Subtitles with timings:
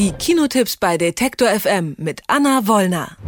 [0.00, 3.18] Die Kinotipps bei Detektor FM mit Anna Wollner.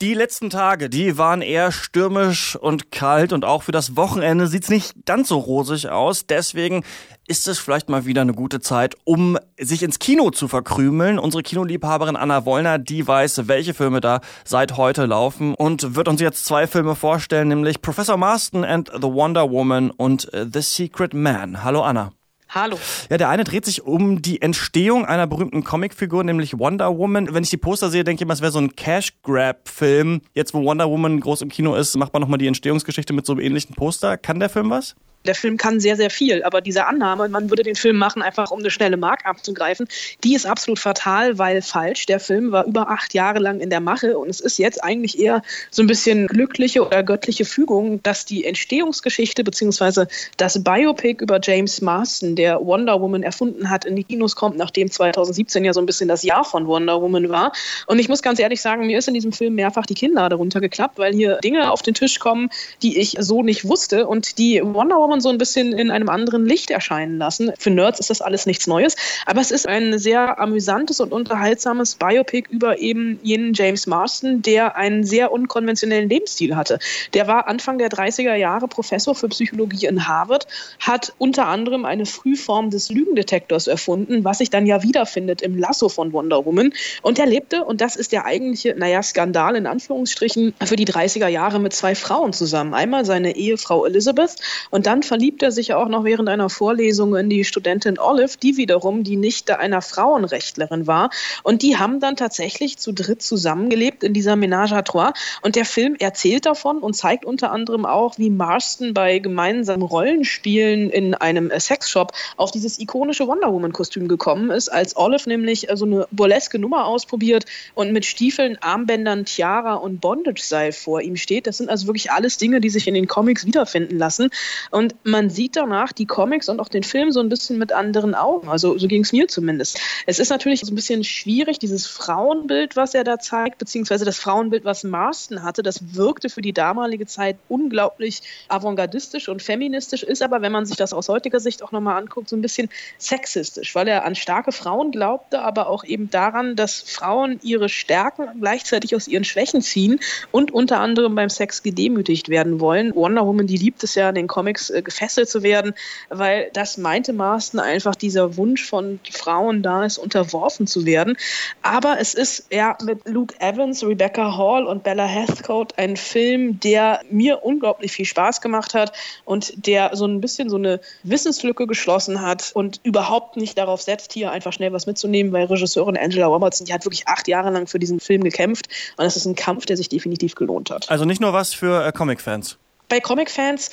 [0.00, 4.68] Die letzten Tage, die waren eher stürmisch und kalt und auch für das Wochenende sieht's
[4.68, 6.28] nicht ganz so rosig aus.
[6.28, 6.84] Deswegen
[7.26, 11.18] ist es vielleicht mal wieder eine gute Zeit, um sich ins Kino zu verkrümeln.
[11.18, 16.20] Unsere Kinoliebhaberin Anna Wollner, die weiß, welche Filme da seit heute laufen und wird uns
[16.20, 21.64] jetzt zwei Filme vorstellen, nämlich Professor Marston and the Wonder Woman und The Secret Man.
[21.64, 22.12] Hallo Anna.
[22.48, 22.78] Hallo.
[23.10, 27.34] Ja, der eine dreht sich um die Entstehung einer berühmten Comicfigur, nämlich Wonder Woman.
[27.34, 30.20] Wenn ich die Poster sehe, denke ich immer, es wäre so ein Cash-Grab-Film.
[30.34, 33.32] Jetzt, wo Wonder Woman groß im Kino ist, macht man nochmal die Entstehungsgeschichte mit so
[33.32, 34.16] einem ähnlichen Poster.
[34.16, 34.94] Kann der Film was?
[35.24, 36.42] Der Film kann sehr, sehr viel.
[36.44, 39.88] Aber diese Annahme, man würde den Film machen, einfach um eine schnelle Mark abzugreifen,
[40.22, 42.06] die ist absolut fatal, weil falsch.
[42.06, 45.18] Der Film war über acht Jahre lang in der Mache und es ist jetzt eigentlich
[45.18, 50.06] eher so ein bisschen glückliche oder göttliche Fügung, dass die Entstehungsgeschichte bzw.
[50.36, 54.90] das Biopic über James Marston, der Wonder Woman erfunden hat, in die Kinos kommt, nachdem
[54.90, 57.52] 2017 ja so ein bisschen das Jahr von Wonder Woman war.
[57.86, 60.98] Und ich muss ganz ehrlich sagen, mir ist in diesem Film mehrfach die Kinnlade runtergeklappt,
[60.98, 62.50] weil hier Dinge auf den Tisch kommen,
[62.82, 66.08] die ich so nicht wusste und die Wonder Woman man so ein bisschen in einem
[66.08, 67.52] anderen Licht erscheinen lassen.
[67.56, 71.94] Für Nerds ist das alles nichts Neues, aber es ist ein sehr amüsantes und unterhaltsames
[71.94, 76.80] Biopic über eben jenen James Marston, der einen sehr unkonventionellen Lebensstil hatte.
[77.12, 80.48] Der war Anfang der 30er Jahre Professor für Psychologie in Harvard,
[80.80, 85.88] hat unter anderem eine Frühform des Lügendetektors erfunden, was sich dann ja wiederfindet im Lasso
[85.88, 86.72] von Wonder Woman.
[87.02, 91.28] Und er lebte, und das ist der eigentliche, naja, Skandal in Anführungsstrichen, für die 30er
[91.28, 92.74] Jahre mit zwei Frauen zusammen.
[92.74, 94.34] Einmal seine Ehefrau Elizabeth
[94.70, 98.56] und dann verliebt er sich auch noch während einer Vorlesung in die Studentin Olive, die
[98.56, 101.10] wiederum die Nichte einer Frauenrechtlerin war.
[101.42, 105.12] Und die haben dann tatsächlich zu dritt zusammengelebt in dieser Ménage à Trois.
[105.42, 110.90] Und der Film erzählt davon und zeigt unter anderem auch, wie Marston bei gemeinsamen Rollenspielen
[110.90, 116.06] in einem Sexshop auf dieses ikonische Wonder Woman-Kostüm gekommen ist, als Olive nämlich so eine
[116.10, 121.46] burleske Nummer ausprobiert und mit Stiefeln, Armbändern, Tiara und Bondage-Seil vor ihm steht.
[121.46, 124.30] Das sind also wirklich alles Dinge, die sich in den Comics wiederfinden lassen.
[124.70, 128.14] Und man sieht danach die Comics und auch den Film so ein bisschen mit anderen
[128.14, 128.48] Augen.
[128.48, 129.78] Also so ging es mir zumindest.
[130.06, 134.18] Es ist natürlich so ein bisschen schwierig, dieses Frauenbild, was er da zeigt, beziehungsweise das
[134.18, 140.22] Frauenbild, was Marston hatte, das wirkte für die damalige Zeit unglaublich avantgardistisch und feministisch, ist
[140.22, 142.68] aber, wenn man sich das aus heutiger Sicht auch nochmal anguckt, so ein bisschen
[142.98, 148.28] sexistisch, weil er an starke Frauen glaubte, aber auch eben daran, dass Frauen ihre Stärken
[148.40, 150.00] gleichzeitig aus ihren Schwächen ziehen
[150.30, 152.94] und unter anderem beim Sex gedemütigt werden wollen.
[152.94, 155.74] Wonder Woman, die liebt es ja in den Comics, äh, gefesselt zu werden,
[156.08, 161.16] weil das meinte Marston einfach dieser Wunsch von Frauen da ist, unterworfen zu werden.
[161.62, 167.00] Aber es ist ja mit Luke Evans, Rebecca Hall und Bella Heathcote ein Film, der
[167.10, 168.92] mir unglaublich viel Spaß gemacht hat
[169.24, 174.12] und der so ein bisschen so eine Wissenslücke geschlossen hat und überhaupt nicht darauf setzt,
[174.12, 177.66] hier einfach schnell was mitzunehmen, weil Regisseurin Angela Robertson, die hat wirklich acht Jahre lang
[177.66, 180.90] für diesen Film gekämpft und das ist ein Kampf, der sich definitiv gelohnt hat.
[180.90, 182.58] Also nicht nur was für äh, Comic-Fans.
[182.88, 183.70] Bei Comic-Fans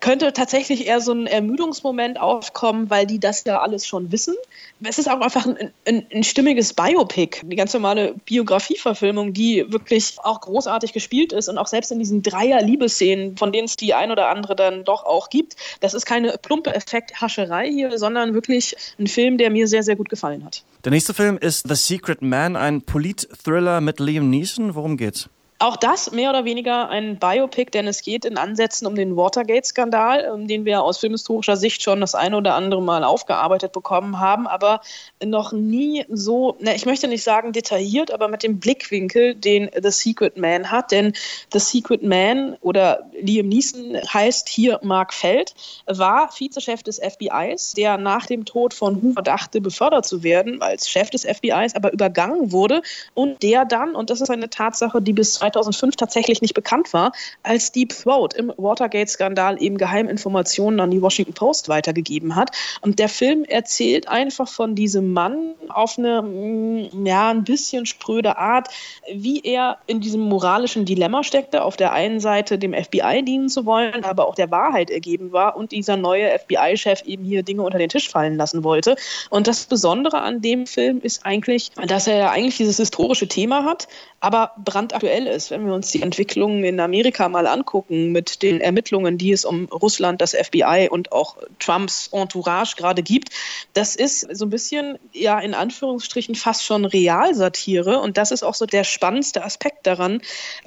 [0.00, 4.34] könnte tatsächlich eher so ein Ermüdungsmoment aufkommen, weil die das ja alles schon wissen.
[4.82, 10.16] Es ist auch einfach ein, ein, ein stimmiges Biopic, die ganz normale Biografieverfilmung, die wirklich
[10.22, 14.10] auch großartig gespielt ist und auch selbst in diesen Dreier-Liebesszenen, von denen es die ein
[14.10, 19.06] oder andere dann doch auch gibt, das ist keine plumpe Effekthascherei hier, sondern wirklich ein
[19.06, 20.62] Film, der mir sehr, sehr gut gefallen hat.
[20.84, 24.74] Der nächste Film ist The Secret Man, ein Polit-Thriller mit Liam Neeson.
[24.74, 25.28] Worum geht's?
[25.58, 30.30] Auch das mehr oder weniger ein Biopic, denn es geht in Ansätzen um den Watergate-Skandal,
[30.30, 34.46] um den wir aus filmhistorischer Sicht schon das eine oder andere Mal aufgearbeitet bekommen haben,
[34.46, 34.82] aber
[35.24, 39.90] noch nie so, na, ich möchte nicht sagen detailliert, aber mit dem Blickwinkel, den The
[39.90, 40.90] Secret Man hat.
[40.90, 41.14] Denn
[41.54, 45.54] The Secret Man oder Liam Neeson heißt hier Mark Feld,
[45.86, 50.90] war Vizechef des FBIs, der nach dem Tod von Hoover dachte, befördert zu werden als
[50.90, 52.82] Chef des FBIs, aber übergangen wurde
[53.14, 57.12] und der dann, und das ist eine Tatsache, die bis 2005 tatsächlich nicht bekannt war,
[57.42, 62.50] als Deep Throat im Watergate-Skandal eben Geheiminformationen an die Washington Post weitergegeben hat.
[62.80, 68.38] Und der Film erzählt einfach von diesem Mann auf eine, mm, ja, ein bisschen spröde
[68.38, 68.68] Art,
[69.12, 73.66] wie er in diesem moralischen Dilemma steckte, auf der einen Seite dem FBI dienen zu
[73.66, 77.78] wollen, aber auch der Wahrheit ergeben war und dieser neue FBI-Chef eben hier Dinge unter
[77.78, 78.96] den Tisch fallen lassen wollte.
[79.30, 83.64] Und das Besondere an dem Film ist eigentlich, dass er ja eigentlich dieses historische Thema
[83.64, 83.88] hat,
[84.20, 89.18] aber brandaktuell ist, wenn wir uns die Entwicklungen in Amerika mal angucken mit den Ermittlungen,
[89.18, 93.30] die es um Russland, das FBI und auch Trumps Entourage gerade gibt,
[93.74, 98.00] das ist so ein bisschen, ja, in Anführungsstrichen fast schon Realsatire.
[98.00, 100.22] Und das ist auch so der spannendste Aspekt daran,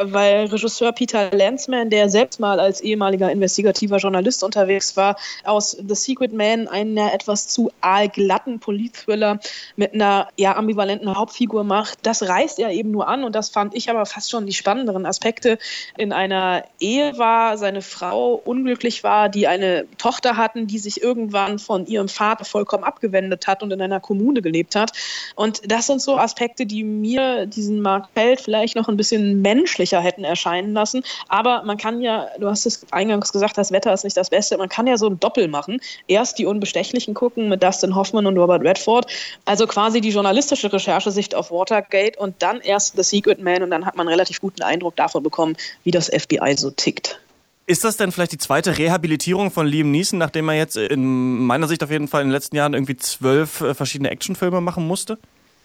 [0.00, 5.94] weil Regisseur Peter Lanzman, der selbst mal als ehemaliger investigativer Journalist unterwegs war, aus The
[5.94, 9.40] Secret Man einen etwas zu aalglatten Politthriller
[9.76, 11.98] mit einer ja ambivalenten Hauptfigur macht.
[12.02, 15.06] Das reißt er eben nur an und das fand ich aber fast schon die spannenderen
[15.06, 15.58] Aspekte.
[15.96, 21.58] In einer Ehe war, seine Frau unglücklich war, die eine Tochter hatten, die sich irgendwann
[21.58, 24.92] von ihrem Vater vollkommen abgewendet hat und in einer Kommune gelebt hat.
[25.36, 30.00] Und das sind so Aspekte, die mir diesen Mark Feld vielleicht noch ein bisschen menschlicher
[30.00, 31.02] hätten erscheinen lassen.
[31.28, 34.58] Aber man kann ja, du hast es eingangs gesagt, das Wetter ist nicht das Beste.
[34.58, 35.80] Man kann ja so ein Doppel machen.
[36.08, 39.06] Erst die Unbestechlichen gucken mit Dustin Hoffman und Robert Redford.
[39.46, 43.86] Also quasi die journalistische Recherchesicht auf Watergate und dann erst The Secret Man und dann
[43.86, 47.18] hat man relativ guten Eindruck davon bekommen, wie das FBI so tickt.
[47.66, 51.68] Ist das denn vielleicht die zweite Rehabilitierung von Liam Neeson, nachdem er jetzt in meiner
[51.68, 55.16] Sicht auf jeden Fall in den letzten Jahren irgendwie zwölf äh, verschiedene Actionfilme machen musste?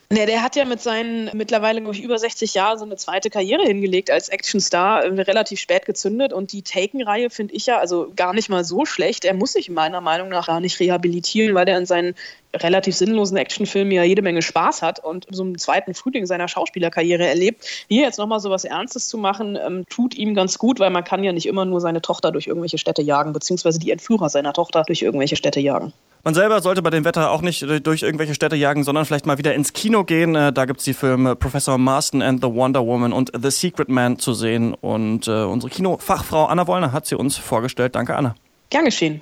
[0.10, 3.64] Ne, der hat ja mit seinen mittlerweile ich, über 60 Jahren so eine zweite Karriere
[3.64, 6.32] hingelegt als Actionstar, äh, relativ spät gezündet.
[6.32, 9.26] Und die Taken-Reihe finde ich ja also gar nicht mal so schlecht.
[9.26, 12.16] Er muss sich meiner Meinung nach gar nicht rehabilitieren, weil er in seinen
[12.64, 17.26] relativ sinnlosen Actionfilmen ja jede Menge Spaß hat und so einen zweiten Frühling seiner Schauspielerkarriere
[17.26, 17.86] erlebt.
[17.88, 21.04] Hier jetzt nochmal so was Ernstes zu machen, ähm, tut ihm ganz gut, weil man
[21.04, 24.54] kann ja nicht immer nur seine Tochter durch irgendwelche Städte jagen, beziehungsweise die Entführer seiner
[24.54, 25.94] Tochter durch irgendwelche Städte jagen.
[26.24, 29.38] Man selber sollte bei dem Wetter auch nicht durch irgendwelche Städte jagen, sondern vielleicht mal
[29.38, 30.36] wieder ins Kino gehen.
[30.36, 34.20] Äh, da gibt's die Filme Professor Marston and the Wonder Woman und The Secret Man
[34.20, 34.74] zu sehen.
[34.74, 37.96] Und äh, unsere Kinofachfrau Anna Wollner hat sie uns vorgestellt.
[37.96, 38.36] Danke, Anna.
[38.70, 39.22] Gern geschehen.